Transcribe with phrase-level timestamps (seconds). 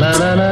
[0.00, 0.49] La la la.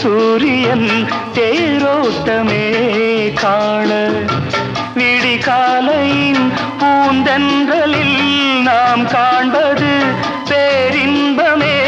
[0.00, 0.90] சூரியன்
[1.34, 2.66] தேரோட்டமே
[3.32, 3.90] காண
[4.94, 6.44] விடிகாலையின்
[6.80, 8.20] பூந்தென்றலில்
[8.62, 9.92] நாம் காண்பது
[10.50, 11.78] பேரின்பமே.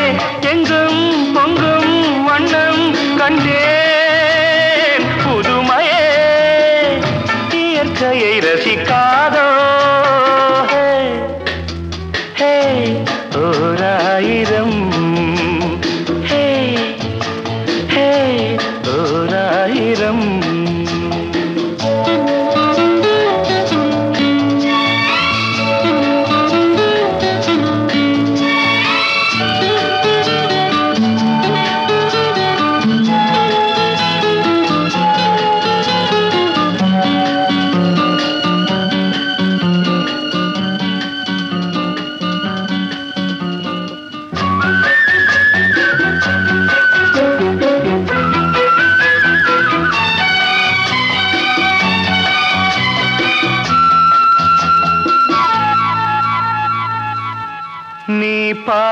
[0.41, 1.03] எங்கும்
[1.35, 2.85] பொங்கும் வண்ணம்
[3.17, 3.80] கண்டே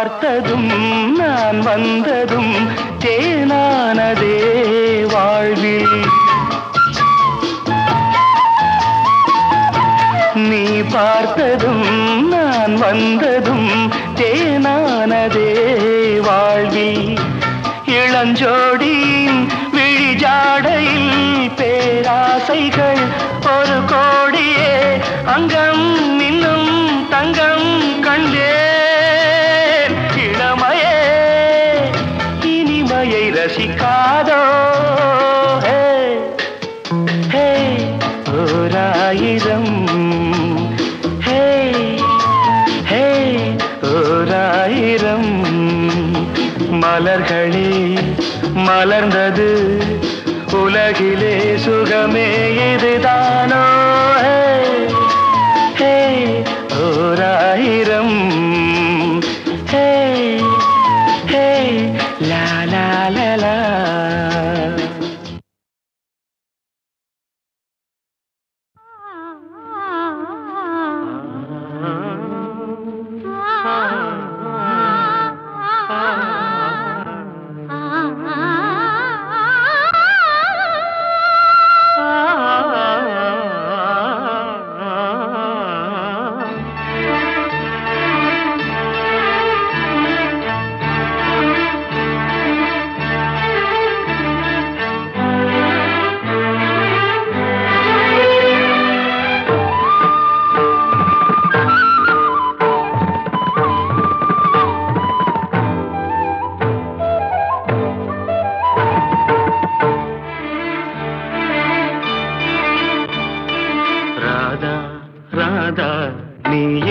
[0.08, 2.55] பார்த்ததும் நான் வந்ததும்
[2.99, 4.38] தேனானதே
[5.12, 5.96] வாழ்வில்.
[10.34, 11.84] நீ பார்த்ததும்
[12.28, 15.50] நான் வந்ததும் தேனானதே
[16.20, 17.19] வாழ்வில்.
[17.87, 18.88] இளஞ்சோடி
[52.08, 52.28] உலகமே
[52.75, 52.97] இது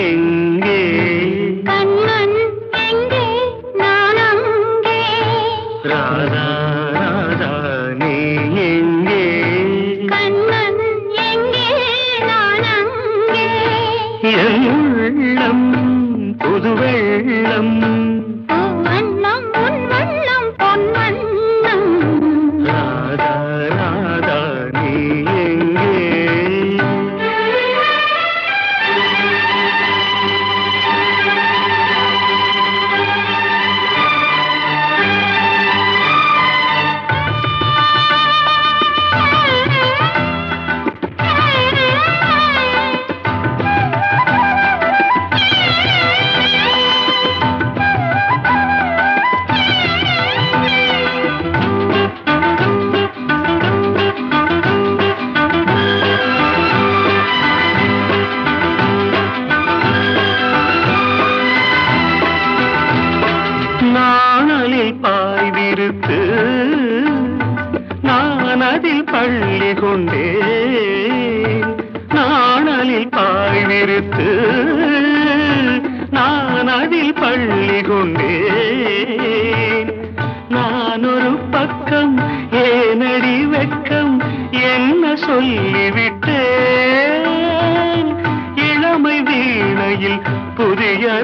[0.08, 0.78] எங்கே?
[64.78, 66.18] மலையை பாய்விருத்து
[68.02, 71.62] நான் அதில் பள்ளி கொண்டேன்.
[72.08, 74.28] நாணலில் பாய்விருத்து
[76.10, 79.92] நான் அதில் பள்ளி கொண்டேன்.
[80.48, 82.18] நான் ஒரு பக்கம்
[82.52, 86.36] ஏனடி வெக்கம் என்ன சொல்லிவிட்டேன்.
[88.70, 90.20] இளமை வீணையில்
[90.54, 91.22] புதிய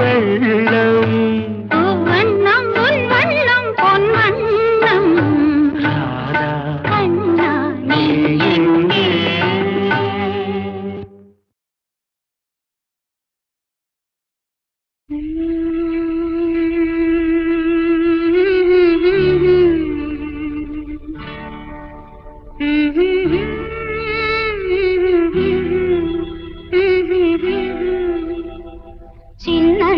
[0.00, 0.93] வெள்ளம்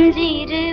[0.07, 0.66] indeed it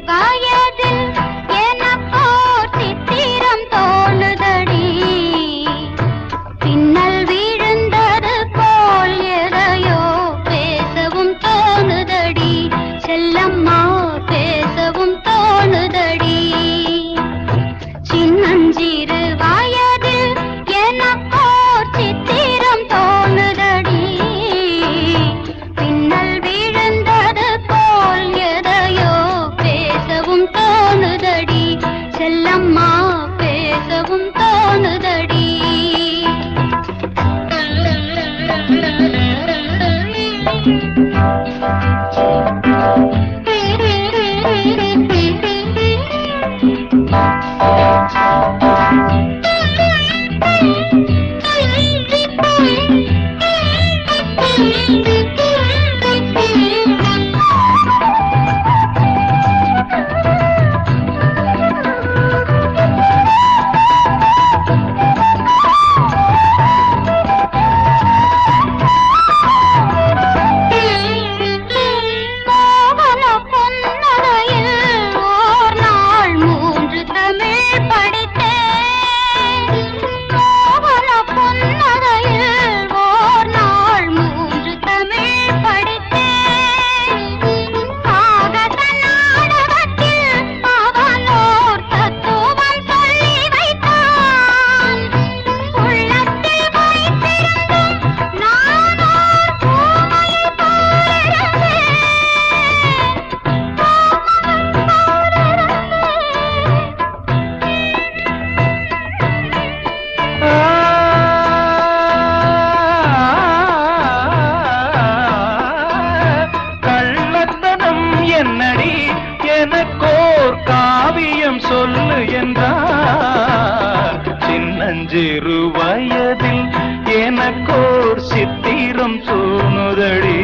[125.73, 126.67] வயதில்
[127.05, 130.41] எனக்கோர் சித்திரம் தோணுதடி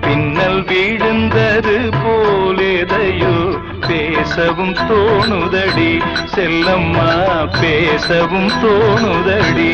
[0.00, 3.36] பின்னல் விழுந்தது போலேதையோ
[3.88, 5.92] பேசவும் தோணுதடி.
[6.34, 7.12] செல்லம்மா
[7.60, 9.72] பேசவும் தோணுதடி.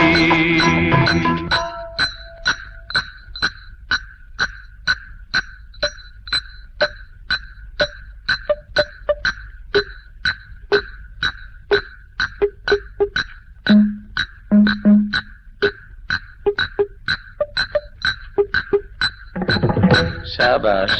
[20.41, 20.91] Şabaş.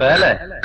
[0.00, 0.57] Böyle.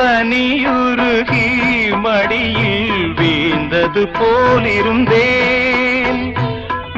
[0.00, 6.34] பனியுருகி மடியில் வீழ்ந்தது போலிருந்தேன்.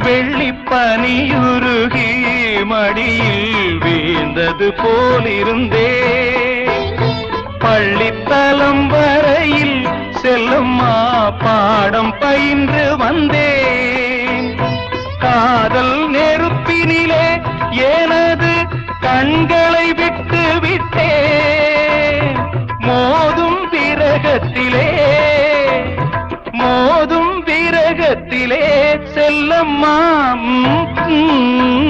[0.03, 7.11] வெள்ளிப்பனியுருகி மடியில் வீழ்ந்தது போலிருந்தேன்.
[7.59, 9.89] பள்ளித்தலம் வரையில்
[10.23, 14.57] செல்லும்மா பாடம் பயின்று வந்தேன்.
[15.19, 18.67] காதல் நெருப்பினிலே எனது
[19.01, 20.22] கண்களை விட்டு
[24.33, 24.85] விரகத்திலே
[26.53, 28.61] மோதும் விரகத்திலே
[29.15, 29.97] செல்லம்மா
[30.45, 31.82] ம், ம்,